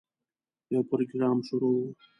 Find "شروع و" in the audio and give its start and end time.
1.47-1.91